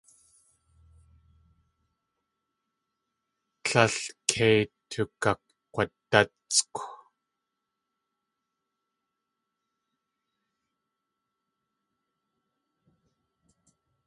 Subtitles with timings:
[3.63, 3.93] Tlél
[4.29, 6.79] kei tukakg̲wadáskw.